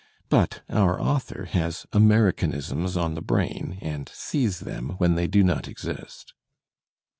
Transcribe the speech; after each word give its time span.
But 0.29 0.63
"our 0.67 0.99
author" 0.99 1.45
has 1.51 1.85
"Americanisms" 1.93 2.97
on 2.97 3.13
the 3.13 3.21
brain 3.21 3.77
and 3.83 4.09
sees 4.09 4.61
them 4.61 4.95
when 4.97 5.13
they 5.13 5.27
do 5.27 5.43
not 5.43 5.67
exist. 5.67 6.33